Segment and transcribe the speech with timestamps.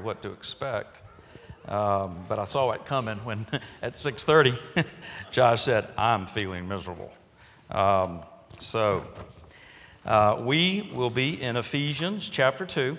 [0.00, 0.98] what to expect.
[1.68, 3.46] Um, but I saw it coming when
[3.82, 4.58] at 6:30,
[5.30, 7.12] Josh said, "I'm feeling miserable."
[7.70, 8.22] Um,
[8.58, 9.04] so
[10.04, 12.98] uh, we will be in Ephesians chapter two,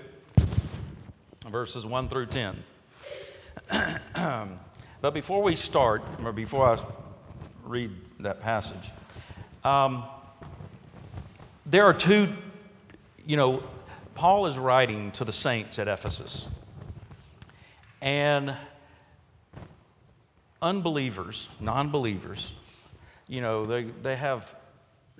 [1.50, 2.64] verses one through ten.
[5.02, 6.80] but before we start, or before I
[7.66, 8.92] read that passage,
[9.64, 10.06] um,
[11.66, 12.34] there are two.
[13.26, 13.64] You know,
[14.16, 16.48] Paul is writing to the saints at Ephesus.
[18.02, 18.56] And
[20.62, 22.54] unbelievers, non believers,
[23.28, 24.54] you know, they, they have,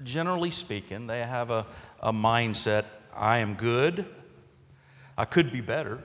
[0.04, 1.66] generally speaking, they have a,
[2.02, 4.06] a mindset I am good,
[5.18, 6.00] I could be better,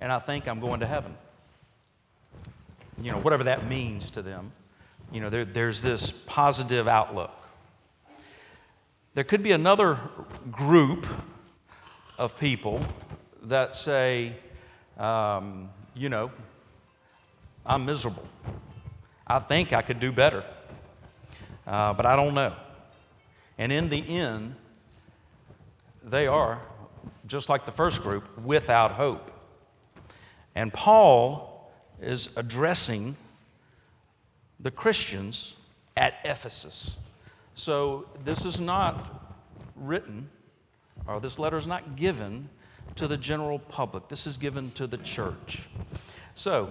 [0.00, 1.14] and I think I'm going to heaven.
[3.02, 4.52] You know, whatever that means to them.
[5.12, 7.32] You know, there, there's this positive outlook.
[9.14, 9.98] There could be another
[10.50, 11.06] group
[12.18, 12.80] of people
[13.42, 14.34] that say,
[14.98, 16.30] um, you know,
[17.64, 18.26] I'm miserable.
[19.26, 20.44] I think I could do better,
[21.66, 22.54] uh, but I don't know.
[23.58, 24.54] And in the end,
[26.02, 26.60] they are,
[27.26, 29.30] just like the first group, without hope.
[30.54, 33.16] And Paul is addressing
[34.58, 35.56] the Christians
[35.96, 36.96] at Ephesus.
[37.54, 39.36] So this is not
[39.76, 40.28] written,
[41.06, 42.48] or this letter is not given
[42.96, 44.08] to the general public.
[44.08, 45.68] This is given to the church.
[46.34, 46.70] So,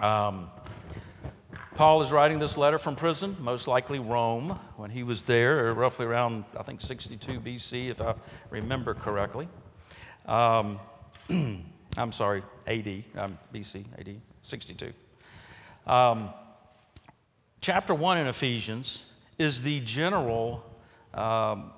[0.00, 0.50] um,
[1.74, 6.04] Paul is writing this letter from prison, most likely Rome, when he was there, roughly
[6.04, 8.14] around, I think, 62 BC, if I
[8.50, 9.48] remember correctly.
[10.26, 10.78] Um,
[11.96, 14.92] I'm sorry, AD, um, BC, AD, 62.
[15.86, 16.30] Um,
[17.60, 19.04] chapter 1 in Ephesians
[19.38, 20.64] is the general
[21.14, 21.72] um,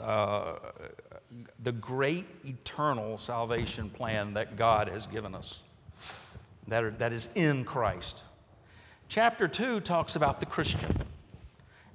[0.00, 0.54] uh,
[1.62, 5.60] the great eternal salvation plan that God has given us,
[6.68, 8.22] that, are, that is in Christ.
[9.08, 10.96] Chapter 2 talks about the Christian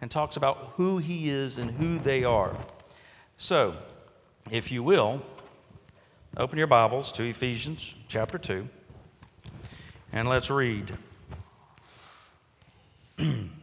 [0.02, 2.56] and talks about who he is and who they are.
[3.38, 3.76] So,
[4.52, 5.24] if you will,
[6.36, 8.68] open your Bibles to Ephesians chapter 2
[10.12, 10.98] and let's read.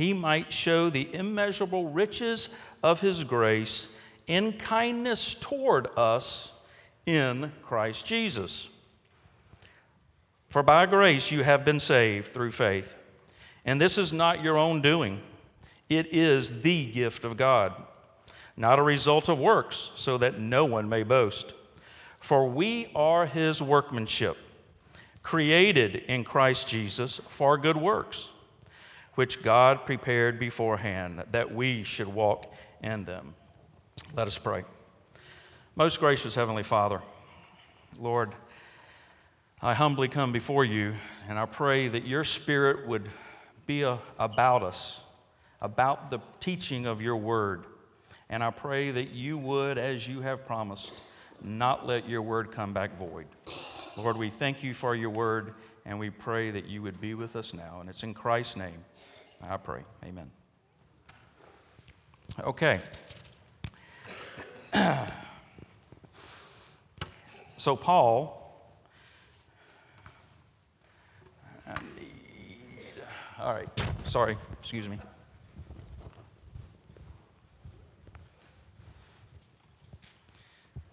[0.00, 2.48] he might show the immeasurable riches
[2.82, 3.90] of his grace
[4.26, 6.54] in kindness toward us
[7.04, 8.70] in Christ Jesus.
[10.48, 12.94] For by grace you have been saved through faith.
[13.66, 15.20] And this is not your own doing,
[15.90, 17.74] it is the gift of God,
[18.56, 21.52] not a result of works, so that no one may boast.
[22.20, 24.38] For we are his workmanship,
[25.22, 28.30] created in Christ Jesus for good works
[29.14, 33.34] which God prepared beforehand that we should walk in them.
[34.14, 34.64] Let us pray.
[35.76, 37.00] Most gracious Heavenly Father,
[37.98, 38.34] Lord,
[39.62, 40.94] I humbly come before you
[41.28, 43.08] and I pray that your Spirit would
[43.66, 45.02] be a, about us,
[45.60, 47.66] about the teaching of your word.
[48.30, 50.92] And I pray that you would, as you have promised,
[51.42, 53.26] not let your word come back void.
[53.96, 55.54] Lord, we thank you for your word
[55.84, 57.78] and we pray that you would be with us now.
[57.80, 58.84] And it's in Christ's name
[59.42, 59.82] I pray.
[60.04, 60.30] Amen.
[62.40, 62.80] Okay.
[67.56, 68.36] so, Paul.
[71.96, 72.06] Need,
[73.40, 73.68] all right.
[74.04, 74.36] Sorry.
[74.58, 74.98] Excuse me.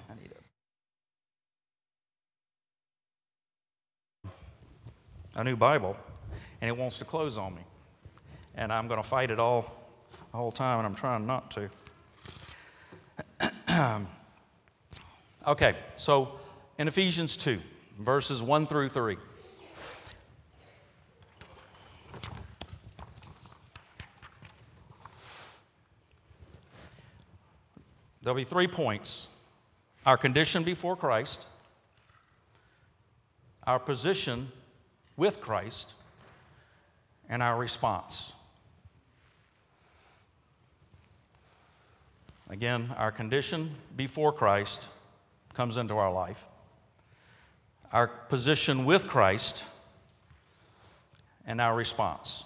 [0.10, 0.32] I need
[5.36, 5.98] a, a new Bible,
[6.62, 7.62] and it wants to close on me
[8.58, 9.72] and I'm going to fight it all
[10.32, 11.56] the whole time, and I'm trying not
[13.70, 14.06] to.
[15.48, 16.40] okay, so
[16.80, 17.62] in Ephesians 2,
[18.00, 19.16] verses 1 through 3.
[28.24, 29.28] There'll be three points
[30.06, 31.46] our condition before Christ,
[33.66, 34.52] our position
[35.16, 35.94] with Christ,
[37.30, 38.34] and our response.
[42.50, 44.88] Again, our condition before Christ
[45.54, 46.44] comes into our life,
[47.92, 49.64] our position with Christ,
[51.46, 52.44] and our response.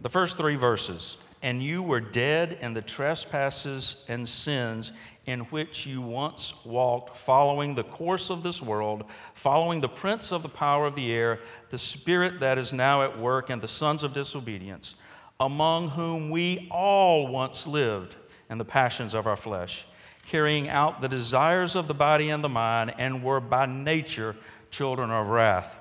[0.00, 4.92] The first three verses and you were dead in the trespasses and sins
[5.26, 9.04] in which you once walked, following the course of this world,
[9.34, 11.40] following the prince of the power of the air,
[11.70, 14.94] the spirit that is now at work, and the sons of disobedience,
[15.40, 18.16] among whom we all once lived
[18.50, 19.86] in the passions of our flesh,
[20.26, 24.36] carrying out the desires of the body and the mind, and were by nature
[24.70, 25.76] children of wrath,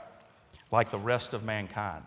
[0.71, 2.03] like the rest of mankind.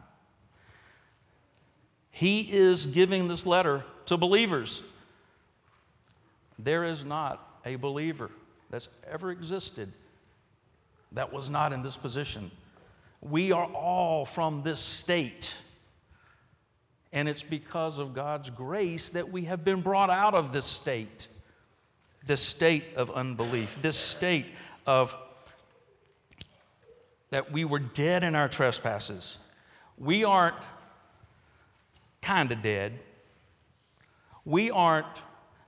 [2.11, 4.83] He is giving this letter to believers.
[6.59, 8.31] There is not a believer
[8.71, 9.93] that's ever existed
[11.15, 12.51] that was not in this position.
[13.23, 15.55] We are all from this state.
[17.15, 21.29] And it's because of God's grace that we have been brought out of this state,
[22.27, 24.47] this state of unbelief, this state
[24.85, 25.15] of
[27.31, 29.39] that we were dead in our trespasses.
[29.97, 30.57] We aren't
[32.21, 32.93] kind of dead.
[34.45, 35.07] We aren't,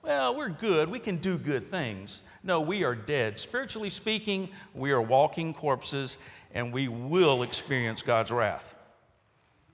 [0.02, 0.88] well, we're good.
[0.88, 2.22] We can do good things.
[2.42, 3.38] No, we are dead.
[3.38, 6.18] Spiritually speaking, we are walking corpses
[6.54, 8.74] and we will experience God's wrath.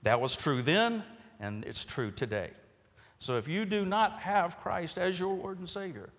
[0.03, 1.03] That was true then,
[1.39, 2.51] and it's true today.
[3.19, 6.09] So if you do not have Christ as your Lord and Savior,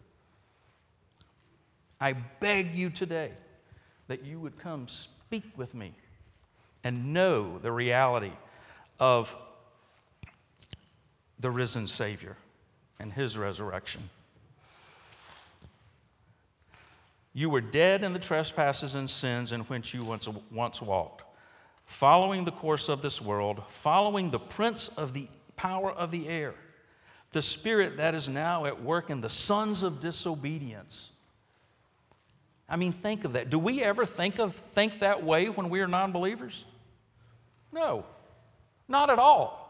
[2.01, 3.33] I beg you today
[4.09, 5.95] that you would come speak with me
[6.83, 8.33] and know the reality
[9.01, 9.35] of
[11.41, 12.37] the risen Savior
[13.01, 14.09] and his resurrection.
[17.33, 21.25] You were dead in the trespasses and sins in which you once, once walked,
[21.87, 26.55] following the course of this world, following the prince of the power of the air,
[27.33, 31.11] the spirit that is now at work in the sons of disobedience.
[32.69, 33.51] I mean, think of that.
[33.51, 36.65] Do we ever think of think that way when we are non-believers?
[37.73, 38.05] No,
[38.89, 39.65] not at all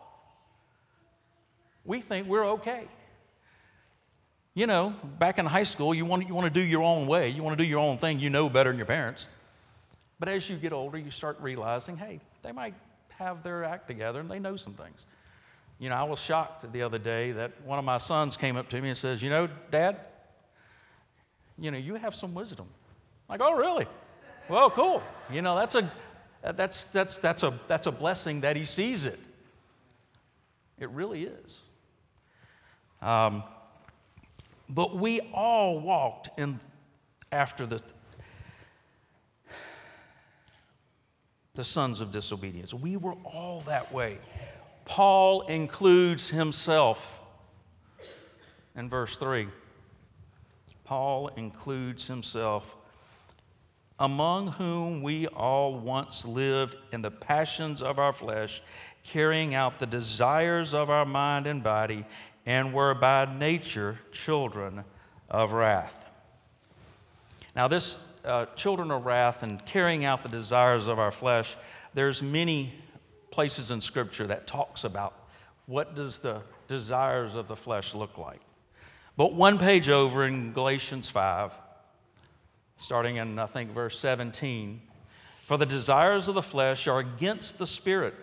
[1.85, 2.85] we think we're okay.
[4.55, 7.29] You know, back in high school, you want, you want to do your own way.
[7.29, 8.21] You want to do your own thing.
[8.21, 9.27] You know better than your parents.
[10.25, 12.73] But as you get older, you start realizing, hey, they might
[13.11, 15.05] have their act together and they know some things.
[15.79, 18.71] You know, I was shocked the other day that one of my sons came up
[18.71, 20.01] to me and says, You know, Dad,
[21.59, 22.67] you know, you have some wisdom.
[23.29, 23.87] I'm like, oh, really?
[24.49, 25.03] Well, cool.
[25.31, 25.93] You know, that's a,
[26.55, 29.21] that's, that's, that's, a, that's a blessing that he sees it.
[30.79, 31.59] It really is.
[33.03, 33.43] Um,
[34.71, 36.61] but we all walked in
[37.31, 37.83] after the,
[41.55, 42.75] the sons of disobedience.
[42.75, 44.19] We were all that way.
[44.85, 47.21] Paul includes himself
[48.77, 49.47] in verse 3.
[50.85, 52.77] Paul includes himself,
[53.99, 58.61] among whom we all once lived in the passions of our flesh,
[59.05, 62.05] carrying out the desires of our mind and body
[62.47, 64.85] and were by nature children
[65.31, 66.05] of wrath.
[67.55, 71.57] Now, this uh, children of wrath and carrying out the desires of our flesh,
[71.95, 72.73] there's many
[73.31, 75.29] places in Scripture that talks about
[75.67, 78.41] what does the desires of the flesh look like.
[79.17, 81.53] But one page over in Galatians 5,
[82.77, 84.81] starting in, I think, verse 17,
[85.47, 88.15] for the desires of the flesh are against the spirit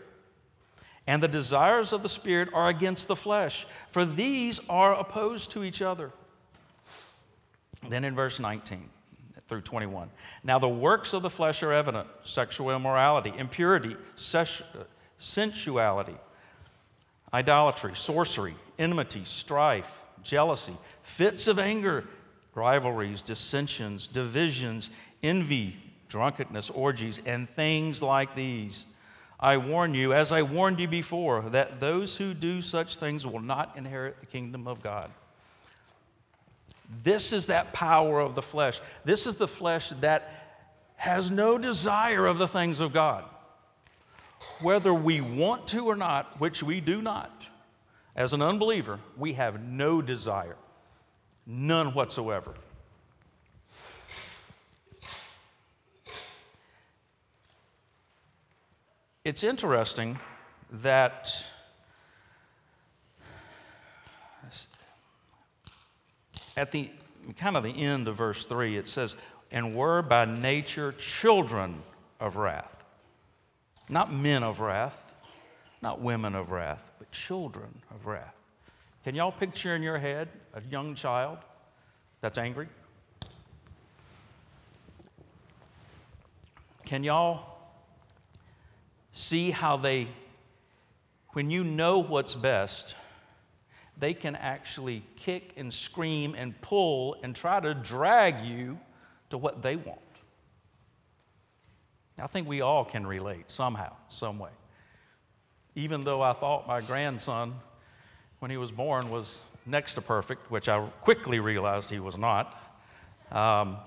[1.08, 5.64] and the desires of the Spirit are against the flesh, for these are opposed to
[5.64, 6.12] each other.
[7.90, 8.90] Then in verse 19
[9.52, 10.10] through 21,
[10.46, 12.08] now the works of the flesh are evident.
[12.24, 13.98] Sexual immorality, impurity,
[15.18, 16.16] sensuality,
[17.34, 19.92] idolatry, sorcery, enmity, strife,
[20.24, 22.08] jealousy, fits of anger,
[22.56, 24.90] rivalries, dissensions, divisions,
[25.22, 25.76] envy,
[26.08, 28.86] drunkenness, orgies, and things like these.
[29.38, 33.42] I warn you, as I warned you before, that those who do such things will
[33.42, 35.12] not inherit the kingdom of God.
[37.04, 38.82] This is that power of the flesh.
[39.06, 40.30] This is the flesh that
[40.96, 43.24] has no desire of the things of God.
[44.62, 47.32] Whether we want to or not, which we do not,
[48.16, 50.58] as an unbeliever, we have no desire,
[51.46, 52.54] none whatsoever.
[59.24, 60.20] It's interesting
[60.72, 61.46] that
[66.58, 66.90] at the
[67.38, 69.16] kind of the end of verse 3, it says,
[69.52, 71.82] and were by nature children
[72.20, 72.84] of wrath.
[73.90, 75.14] Not men of wrath,
[75.82, 78.36] not women of wrath, but children of wrath.
[79.04, 81.40] Can y'all picture in your head a young child
[82.22, 82.68] that's angry?
[86.86, 87.58] Can y'all
[89.12, 90.08] see how they,
[91.34, 92.96] when you know what's best,
[94.02, 98.78] they can actually kick and scream and pull and try to drag you
[99.30, 100.00] to what they want?
[102.20, 104.50] I think we all can relate somehow, some way
[105.76, 107.56] even though I thought my grandson,
[108.40, 112.62] when he was born, was next to perfect, which I quickly realized he was not.
[113.32, 113.78] Um,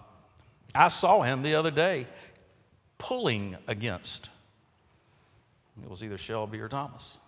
[0.75, 2.06] I saw him the other day
[2.99, 4.30] pulling against.
[5.83, 7.18] It was either Shelby or Thomas.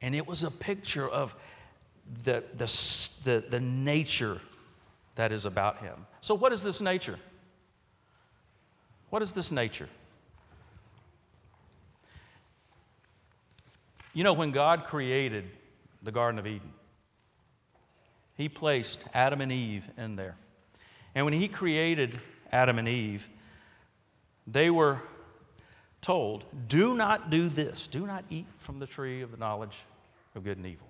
[0.00, 1.34] And it was a picture of
[2.22, 2.66] the, the,
[3.24, 4.40] the, the nature
[5.14, 6.06] that is about him.
[6.20, 7.18] So, what is this nature?
[9.10, 9.88] What is this nature?
[14.12, 15.44] You know, when God created
[16.02, 16.72] the Garden of Eden,
[18.36, 20.36] He placed Adam and Eve in there.
[21.14, 22.20] And when He created
[22.52, 23.28] Adam and Eve,
[24.46, 25.00] they were
[26.00, 27.86] told, Do not do this.
[27.86, 29.76] Do not eat from the tree of the knowledge
[30.34, 30.86] of good and evil.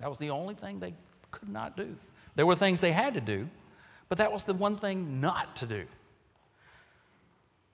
[0.00, 0.94] That was the only thing they
[1.30, 1.96] could not do.
[2.34, 3.48] There were things they had to do,
[4.08, 5.84] but that was the one thing not to do.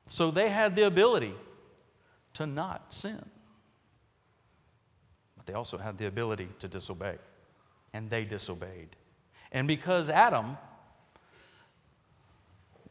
[0.08, 1.34] So they had the ability
[2.34, 3.24] to not sin
[5.36, 7.16] But they also had the ability to disobey.
[7.92, 8.90] And they disobeyed.
[9.52, 10.58] And because Adam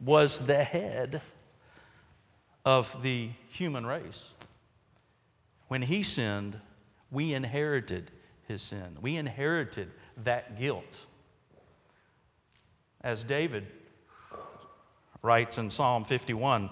[0.04, 1.22] was the head
[2.65, 4.30] of the human race,
[5.68, 6.60] when he sinned,
[7.12, 8.12] we inherited
[8.48, 8.98] his sin.
[9.02, 9.92] We inherited
[10.24, 11.06] that guilt.
[13.02, 13.68] As David
[15.22, 16.70] writes in Psalm 51,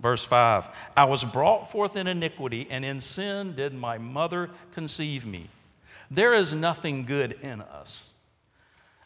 [0.00, 5.26] Verse 5 I was brought forth in iniquity, and in sin did my mother conceive
[5.26, 5.48] me.
[6.10, 8.08] There is nothing good in us.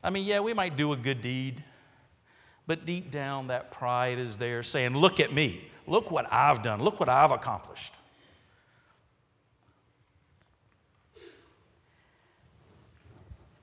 [0.03, 1.63] I mean, yeah, we might do a good deed,
[2.67, 5.69] but deep down that pride is there saying, Look at me.
[5.87, 6.81] Look what I've done.
[6.81, 7.93] Look what I've accomplished.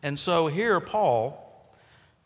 [0.04, 1.48] And so here, Paul,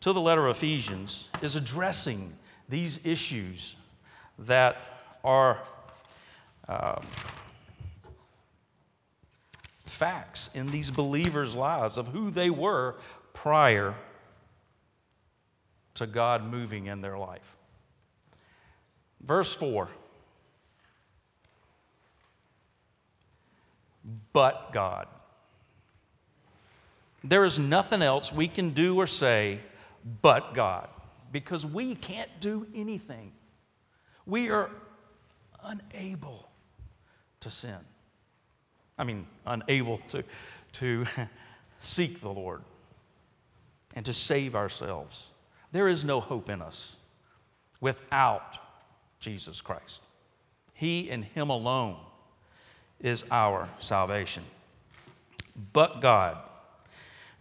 [0.00, 2.32] to the letter of Ephesians, is addressing
[2.68, 3.76] these issues
[4.38, 4.76] that
[5.24, 5.58] are
[6.68, 7.04] um,
[9.84, 12.96] facts in these believers' lives of who they were
[13.32, 13.94] prior
[15.94, 17.56] to God moving in their life.
[19.20, 19.88] Verse 4
[24.32, 25.08] But God.
[27.28, 29.58] There is nothing else we can do or say
[30.22, 30.88] but God
[31.32, 33.32] because we can't do anything.
[34.26, 34.70] We are
[35.64, 36.48] unable
[37.40, 37.78] to sin.
[38.98, 40.22] I mean, unable to,
[40.74, 41.06] to
[41.80, 42.62] seek the Lord
[43.94, 45.30] and to save ourselves.
[45.72, 46.96] There is no hope in us
[47.80, 48.58] without
[49.18, 50.02] Jesus Christ.
[50.74, 51.96] He and Him alone
[53.00, 54.44] is our salvation.
[55.72, 56.38] But God,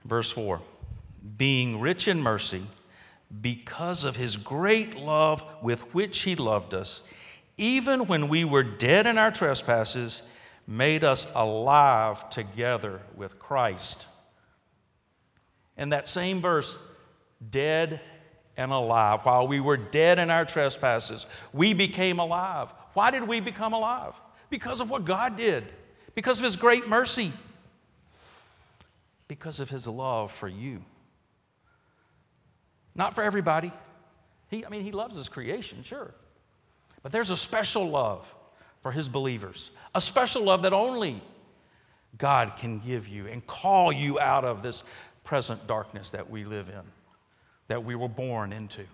[0.06, 0.62] verse 4,
[1.38, 2.66] being rich in mercy,
[3.42, 7.02] because of His great love with which He loved us,
[7.58, 10.22] even when we were dead in our trespasses,
[10.68, 14.08] made us alive together with Christ.
[15.78, 16.78] In that same verse,
[17.50, 18.02] dead
[18.58, 19.22] and alive.
[19.24, 22.70] While we were dead in our trespasses, we became alive.
[22.94, 24.14] Why did we become alive?
[24.50, 25.66] Because of what God did,
[26.14, 27.34] because of His great mercy,
[29.28, 30.84] because of His love for you.
[32.96, 33.72] Not for everybody.
[34.50, 36.14] He, I mean, He loves His creation, sure.
[37.04, 38.26] But there's a special love
[38.86, 41.20] for his believers, a special love that only
[42.20, 44.84] God can give you and call you out of this
[45.24, 46.82] present darkness that we live in,
[47.68, 48.86] that we were born into.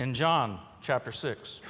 [0.00, 1.60] In John chapter 6,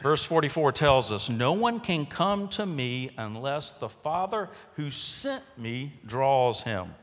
[0.00, 5.42] Verse 44 tells us, No one can come to me unless the Father who sent
[5.58, 6.94] me draws him,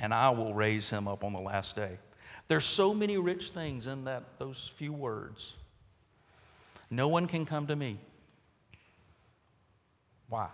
[0.00, 1.98] and I will raise him up on the last day.
[2.48, 5.56] There's so many rich things in that, those few words.
[6.88, 7.98] No one can come to me.
[10.30, 10.48] Why?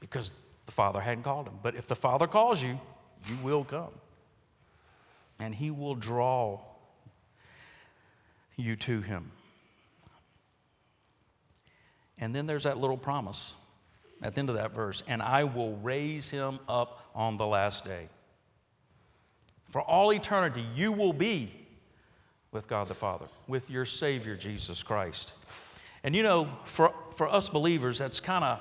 [0.00, 0.32] Because
[0.66, 1.60] the Father hadn't called him.
[1.62, 2.80] But if the Father calls you,
[3.28, 3.92] You will come.
[5.38, 6.58] And He will draw
[8.56, 9.30] you to Him.
[12.18, 13.54] And then there's that little promise
[14.22, 17.84] at the end of that verse and I will raise him up on the last
[17.84, 18.08] day.
[19.70, 21.50] For all eternity, you will be
[22.52, 25.32] with God the Father, with your Savior, Jesus Christ.
[26.04, 28.60] And you know, for, for us believers, that's kind of,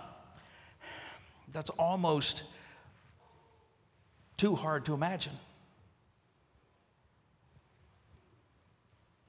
[1.52, 2.44] that's almost
[4.38, 5.34] too hard to imagine.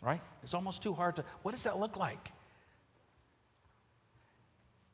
[0.03, 0.21] Right?
[0.43, 2.33] It's almost too hard to, what does that look like?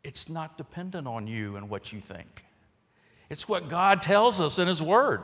[0.05, 2.45] It's not dependent on you and what you think.
[3.31, 5.23] It's what God tells us in His Word.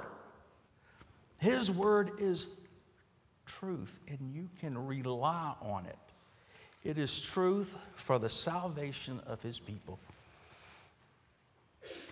[1.39, 2.49] His Word is
[3.47, 5.99] truth, and you can rely on it.
[6.83, 9.99] It is truth for the salvation of His people.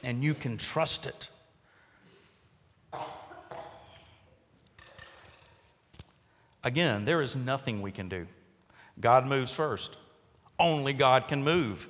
[0.02, 1.30] And you can trust it.
[6.64, 8.26] Again, there is nothing we can do.
[9.00, 9.96] God moves first.
[10.58, 11.88] Only God can move.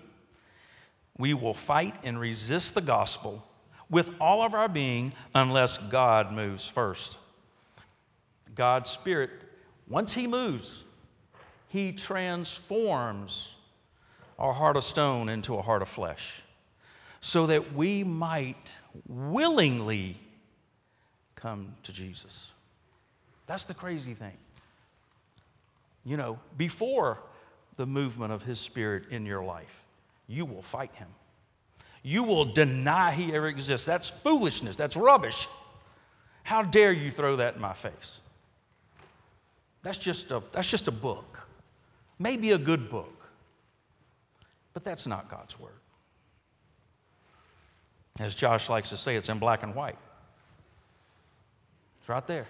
[1.19, 3.47] We will fight and resist the gospel
[3.91, 7.19] with all of our being unless God moves first.
[8.55, 9.31] God's Spirit,
[9.89, 10.85] once He moves,
[11.69, 13.51] He transforms
[14.39, 16.43] our heart of stone into a heart of flesh
[17.21, 18.71] so that we might
[19.07, 20.19] willingly
[21.37, 22.51] come to Jesus.
[23.47, 24.37] That's the crazy thing.
[26.05, 27.19] You know, before
[27.77, 29.83] the movement of His Spirit in your life,
[30.27, 31.09] you will fight Him.
[32.03, 33.87] You will deny He ever exists.
[33.87, 34.77] That's foolishness.
[34.77, 35.49] That's rubbish.
[36.43, 38.21] How dare you throw that in my face?
[39.83, 41.41] That's just a, that's just a book.
[42.19, 43.25] Maybe a good book.
[44.75, 45.73] But that's not God's Word.
[48.21, 49.99] As Josh likes to say, it's in black and white.
[52.01, 52.47] It's right there.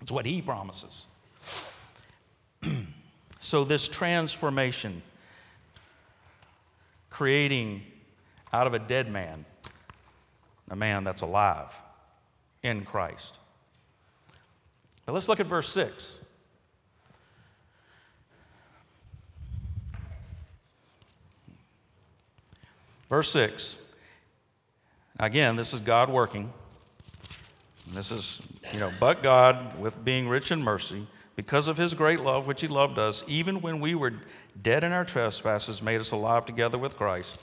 [0.00, 1.06] It's what He promises.
[3.40, 5.02] So, this transformation,
[7.10, 7.82] creating
[8.52, 9.44] out of a dead man
[10.70, 11.72] a man that's alive
[12.62, 13.38] in Christ.
[15.06, 16.14] Now let's look at verse 6.
[23.08, 23.78] Verse 6.
[25.18, 26.52] Again, this is God working.
[27.92, 31.06] This is, you know, but God, with being rich in mercy,
[31.38, 34.12] because of his great love which he loved us, even when we were
[34.60, 37.38] dead in our trespasses, made us alive together with Christ.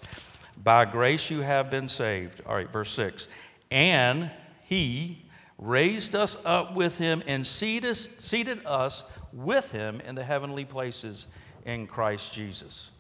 [0.65, 2.41] By grace you have been saved.
[2.45, 3.29] All right, verse 6.
[3.71, 4.29] And
[4.65, 5.23] he
[5.57, 11.27] raised us up with him and seated, us with him in the heavenly places
[11.63, 12.91] in Christ Jesus.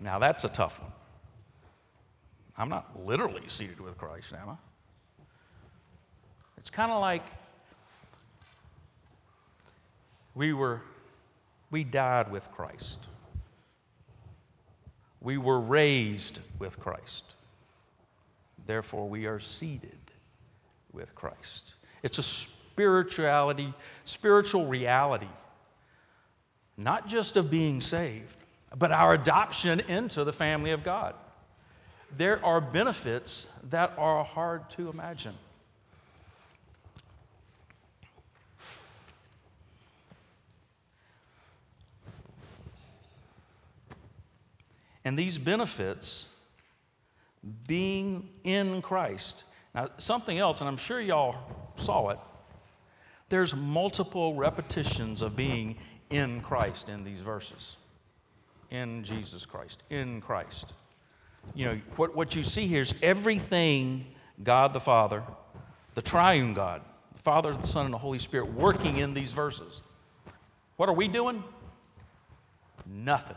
[0.00, 0.92] Now that's a tough one.
[2.56, 4.56] I'm not literally seated with Christ, am I?
[6.56, 7.24] It's kind of like
[10.34, 10.80] we were,
[11.70, 12.98] we died with Christ.
[15.20, 17.34] We were raised with Christ.
[18.66, 19.98] Therefore, we are seated
[20.92, 21.74] with Christ.
[22.02, 23.72] It's a spirituality,
[24.04, 25.28] spiritual reality,
[26.76, 28.36] not just of being saved,
[28.76, 31.14] but our adoption into the family of God.
[32.16, 35.34] There are benefits that are hard to imagine.
[45.04, 46.26] And these benefits,
[47.66, 49.44] being in Christ.
[49.74, 51.36] Now, something else, and I'm sure y'all
[51.76, 52.18] saw it,
[53.28, 55.76] there's multiple repetitions of being
[56.10, 57.76] in Christ in these verses.
[58.70, 60.72] In Jesus Christ, in Christ.
[61.54, 64.06] You know, what, what you see here is everything
[64.42, 65.22] God the Father,
[65.94, 66.82] the triune God,
[67.14, 69.82] the Father, the Son, and the Holy Spirit working in these verses.
[70.76, 71.44] What are we doing?
[72.86, 73.36] Nothing.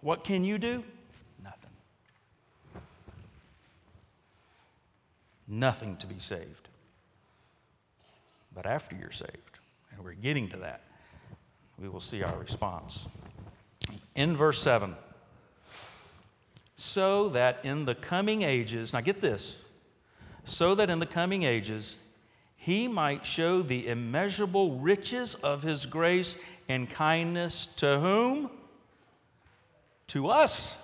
[0.00, 0.84] What can you do?
[1.42, 1.70] Nothing.
[5.48, 6.68] Nothing to be saved.
[8.54, 9.58] But after you're saved,
[9.92, 10.82] and we're getting to that,
[11.78, 13.06] we will see our response.
[14.14, 14.94] In verse 7,
[16.76, 19.58] so that in the coming ages, now get this,
[20.44, 21.96] so that in the coming ages
[22.56, 26.36] he might show the immeasurable riches of his grace
[26.68, 28.50] and kindness to whom?
[30.08, 30.76] To us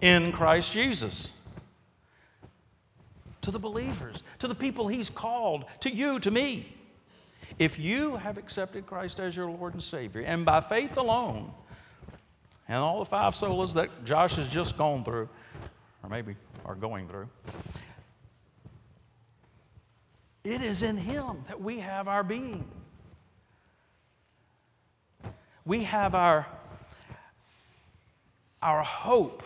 [0.00, 1.32] in Christ Jesus.
[3.42, 6.74] To the believers, to the people He's called, to you, to me.
[7.58, 11.52] If you have accepted Christ as your Lord and Savior, and by faith alone,
[12.68, 15.28] and all the five solas that Josh has just gone through,
[16.02, 17.28] or maybe are going through.
[20.42, 22.64] It is in Him that we have our being.
[25.64, 26.46] We have our,
[28.62, 29.42] our hope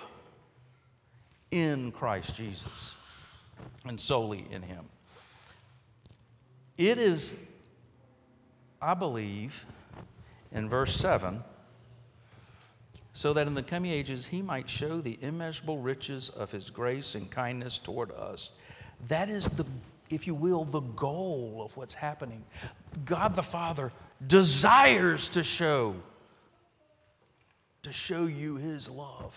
[1.50, 2.94] in Christ Jesus
[3.84, 4.84] and solely in Him.
[6.76, 7.34] It is,
[8.80, 9.64] I believe,
[10.52, 11.42] in verse 7
[13.18, 17.16] so that in the coming ages he might show the immeasurable riches of his grace
[17.16, 18.52] and kindness toward us.
[19.08, 19.66] That is the,
[20.08, 22.44] if you will, the goal of what's happening.
[23.04, 23.90] God the Father
[24.26, 25.94] desires to show,
[27.82, 29.34] to show you his love,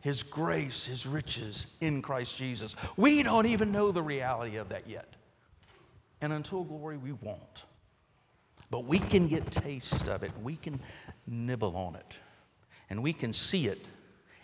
[0.00, 2.74] his grace, his riches in Christ Jesus.
[2.96, 5.14] We don't even know the reality of that yet.
[6.20, 7.64] And until glory, we won't.
[8.70, 10.30] But we can get taste of it.
[10.42, 10.80] We can
[11.26, 12.14] nibble on it
[12.90, 13.86] and we can see it.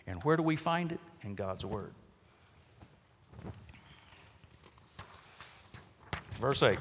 [0.07, 1.01] And where do we find it?
[1.23, 1.93] In God's Word.
[6.41, 6.79] Verse 8.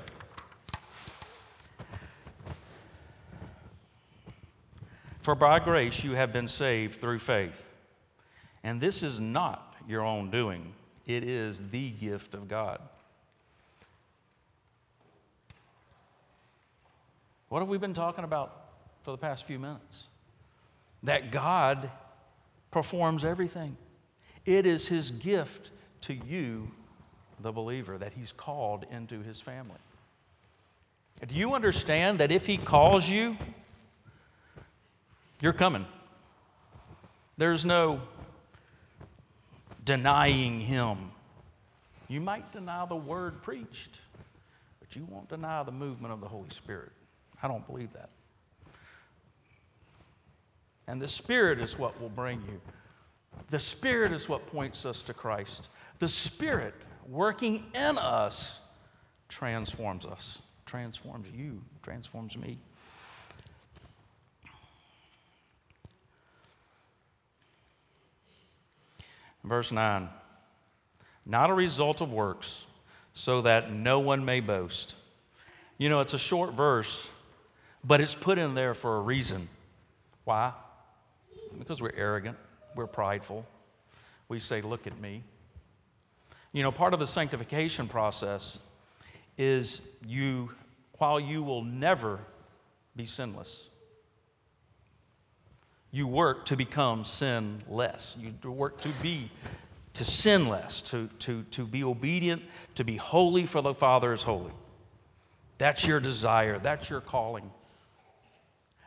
[5.26, 7.74] For by grace you have been saved through faith.
[8.64, 10.72] And this is not your own doing,
[11.08, 12.80] it is the gift of God.
[17.50, 18.68] What have we been talking about
[19.04, 20.04] for the past few minutes?
[21.02, 21.90] that God
[22.70, 23.78] performs everything.
[24.46, 26.70] It is His gift to you,
[27.40, 29.80] the believer, that He's called into His family.
[31.28, 33.38] Do you understand that if He calls you,
[35.42, 35.86] you're coming?
[37.38, 38.02] There's no
[39.84, 41.12] denying Him.
[42.08, 44.00] You might deny the word preached,
[44.80, 46.92] but you won't deny the movement of the Holy Spirit.
[47.42, 48.10] I don't believe that.
[50.88, 52.62] And the Spirit is what will bring you.
[53.50, 55.70] The Spirit is what points us to Christ.
[56.00, 56.74] The Spirit
[57.08, 58.62] working in us
[59.28, 62.60] transforms us, transforms you, transforms me.
[69.46, 70.10] Verse 9
[71.26, 72.66] Not a result of works,
[73.14, 74.96] so that no one may boast.
[75.78, 77.08] You know, it's a short verse,
[77.84, 79.48] but it's put in there for a reason.
[80.24, 80.52] Why?
[81.58, 82.38] Because we're arrogant,
[82.76, 83.46] we're prideful.
[84.28, 85.24] We say, Look at me.
[86.52, 88.60] You know, part of the sanctification process
[89.38, 90.52] is you,
[90.98, 92.20] while you will never
[92.96, 93.68] be sinless,
[95.96, 98.18] you work to become sinless.
[98.20, 99.32] You work to be
[99.94, 102.42] to sin less, to, to, to be obedient,
[102.76, 104.52] to be holy, for the Father is holy.
[105.58, 107.50] That's your desire, that's your calling.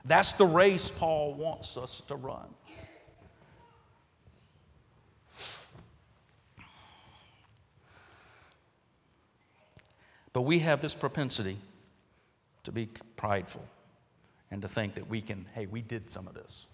[0.04, 2.44] That's the race Paul wants us to run.
[10.34, 11.56] But we have this propensity
[12.64, 13.64] to be prideful
[14.50, 16.66] and to think that we can, hey, we did some of this.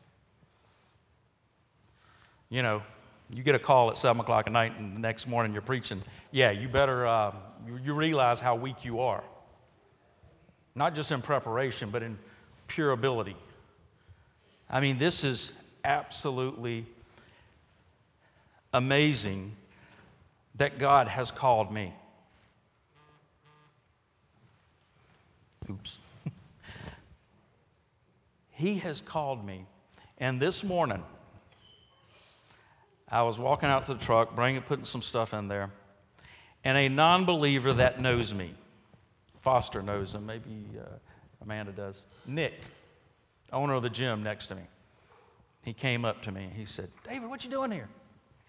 [2.50, 2.82] You know,
[3.30, 6.02] you get a call at 7 o'clock at night and the next morning you're preaching,
[6.30, 7.34] yeah, you better, uh,
[7.66, 9.24] you, you realize how weak you are.
[10.74, 12.18] Not just in preparation, but in
[12.66, 13.36] pure ability.
[14.68, 15.52] I mean, this is
[15.84, 16.86] absolutely
[18.72, 19.54] amazing
[20.56, 21.92] that God has called me.
[25.70, 25.98] Oops.
[28.50, 29.64] he has called me.
[30.18, 31.02] And this morning,
[33.08, 35.70] I was walking out to the truck, bringing, putting some stuff in there,
[36.64, 38.54] and a non believer that knows me,
[39.42, 40.84] Foster knows him, maybe uh,
[41.42, 42.54] Amanda does, Nick,
[43.52, 44.62] owner of the gym next to me.
[45.64, 46.50] He came up to me.
[46.54, 47.88] He said, David, what you doing here?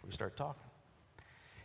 [0.06, 0.62] We started talking.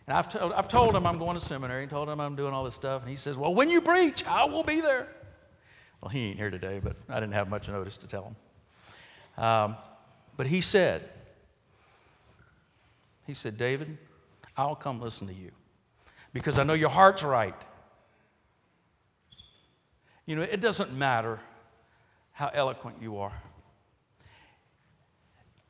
[0.07, 2.53] And I've told, I've told him I'm going to seminary and told him I'm doing
[2.53, 3.03] all this stuff.
[3.03, 5.09] And he says, Well, when you preach, I will be there.
[6.01, 8.35] Well, he ain't here today, but I didn't have much notice to tell
[9.37, 9.45] him.
[9.45, 9.77] Um,
[10.37, 11.09] but he said,
[13.31, 13.97] He said, David,
[14.57, 15.53] I'll come listen to you
[16.33, 17.55] because I know your heart's right.
[20.27, 21.39] You know, it doesn't matter
[22.33, 23.41] how eloquent you are.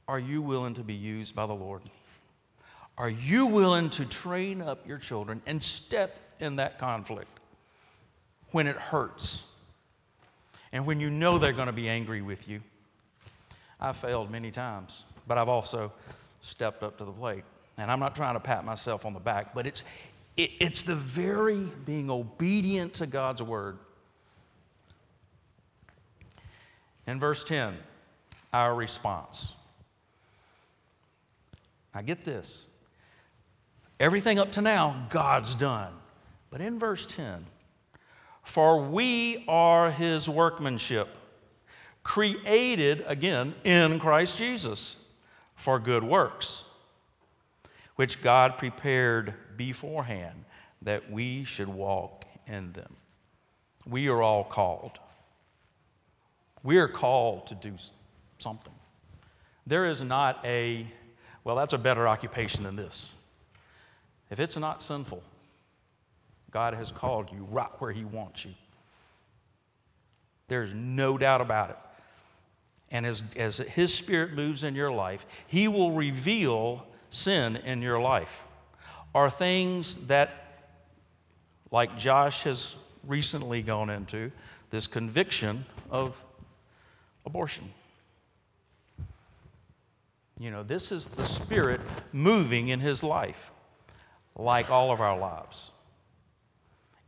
[0.09, 1.83] Are you willing to be used by the Lord?
[2.97, 7.41] Are you willing to train up your children and step in that conflict
[8.53, 9.43] when it hurts
[10.73, 12.63] and when you know they're going to be angry with you?
[13.79, 15.93] I've failed many times, but I've also
[16.41, 17.45] stepped up to the plate.
[17.79, 19.85] And I'm not trying to pat myself on the back, but it's,
[20.37, 23.79] it, it's the very being obedient to God's word
[27.11, 27.77] In verse 10,
[28.53, 29.55] our response.
[31.93, 32.67] Now get this.
[33.99, 35.93] Everything up to now, God's done.
[36.51, 37.45] But in verse 10,
[38.45, 41.09] for we are his workmanship,
[42.05, 44.97] created again in Christ Jesus
[45.61, 46.65] for good works,
[47.97, 50.47] which God prepared beforehand
[50.81, 52.97] that we should walk in them.
[53.87, 54.93] We are all called.
[56.63, 57.75] We are called to do
[58.39, 58.73] something.
[59.67, 60.87] There is not a,
[61.45, 63.13] well, that's a better occupation than this.
[64.31, 65.23] If it's not sinful,
[66.51, 68.55] God has called you right where He wants you.
[70.49, 71.77] There's no doubt about it.
[72.91, 78.01] And as, as His Spirit moves in your life, He will reveal sin in your
[78.01, 78.45] life.
[79.15, 80.63] Are things that,
[81.71, 82.77] like Josh has
[83.07, 84.31] recently gone into,
[84.71, 86.23] this conviction of
[87.27, 87.71] abortion.
[90.39, 91.81] You know, this is the Spirit
[92.13, 93.51] moving in his life,
[94.37, 95.71] like all of our lives.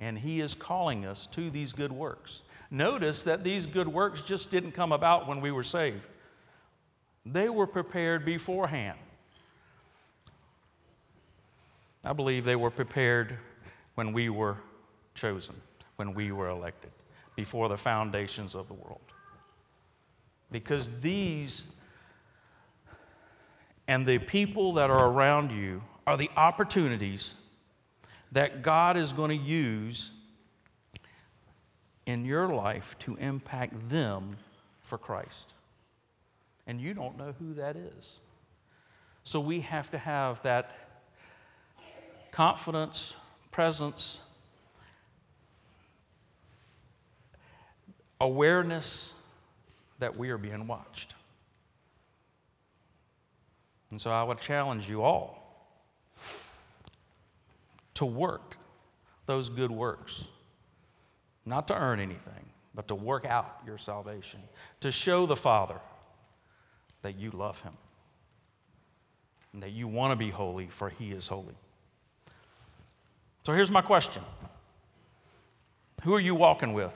[0.00, 2.42] And he is calling us to these good works.
[2.72, 6.00] Notice that these good works just didn't come about when we were saved,
[7.26, 8.98] they were prepared beforehand.
[12.02, 13.37] I believe they were prepared
[13.94, 14.56] when we were
[15.14, 15.54] chosen,
[15.96, 16.90] when we were elected,
[17.37, 19.00] before the foundations of the world.
[20.50, 21.66] Because these
[23.87, 27.35] and the people that are around you are the opportunities
[28.32, 30.12] that God is going to use
[32.06, 34.36] in your life to impact them
[34.84, 35.54] for Christ.
[36.66, 38.20] And you don't know who that is.
[39.24, 40.72] So we have to have that
[42.30, 43.14] confidence,
[43.50, 44.18] presence,
[48.20, 49.12] awareness
[49.98, 51.14] that we are being watched.
[53.90, 55.38] And so I would challenge you all
[57.94, 58.56] to work
[59.26, 60.24] those good works,
[61.44, 64.40] not to earn anything, but to work out your salvation,
[64.81, 65.81] to show the Father
[67.02, 67.74] that you love Him
[69.52, 71.55] and that you want to be holy, for He is holy.
[73.44, 74.22] So here's my question
[76.05, 76.94] Who are you walking with?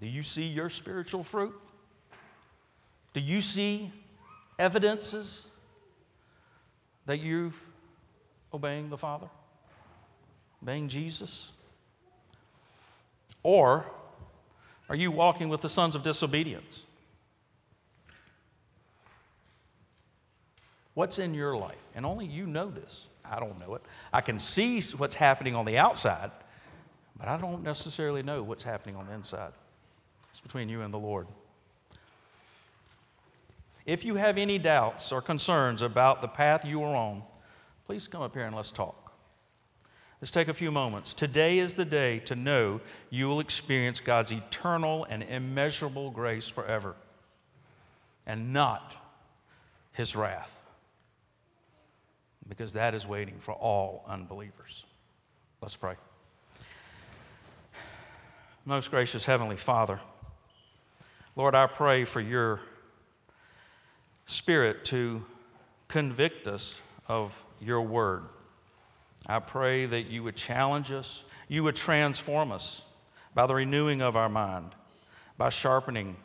[0.00, 1.54] Do you see your spiritual fruit?
[3.14, 3.90] Do you see
[4.58, 5.46] evidences
[7.06, 7.52] that you're
[8.52, 9.28] obeying the Father?
[10.62, 11.52] Obeying Jesus?
[13.46, 13.86] Or
[14.88, 16.82] are you walking with the sons of disobedience?
[20.94, 21.78] What's in your life?
[21.94, 23.06] And only you know this.
[23.24, 23.82] I don't know it.
[24.12, 26.32] I can see what's happening on the outside,
[27.16, 29.52] but I don't necessarily know what's happening on the inside.
[30.32, 31.28] It's between you and the Lord.
[33.84, 37.22] If you have any doubts or concerns about the path you are on,
[37.86, 39.05] please come up here and let's talk.
[40.20, 41.12] Let's take a few moments.
[41.12, 46.96] Today is the day to know you will experience God's eternal and immeasurable grace forever
[48.26, 48.94] and not
[49.92, 50.52] his wrath
[52.48, 54.84] because that is waiting for all unbelievers.
[55.60, 55.94] Let's pray.
[58.64, 60.00] Most gracious Heavenly Father,
[61.34, 62.60] Lord, I pray for your
[64.26, 65.24] spirit to
[65.88, 68.24] convict us of your word.
[69.26, 72.82] I pray that you would challenge us, you would transform us
[73.34, 74.74] by the renewing of our mind,
[75.36, 76.16] by sharpening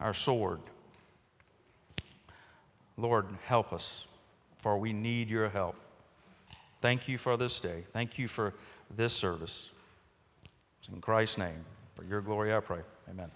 [0.00, 0.60] our sword.
[2.96, 4.06] Lord, help us
[4.60, 5.76] for we need your help.
[6.80, 7.84] Thank you for this day.
[7.92, 8.54] Thank you for
[8.94, 9.70] this service.
[10.80, 11.64] It's in Christ's name.
[11.94, 12.80] For your glory, I pray.
[13.08, 13.30] Amen.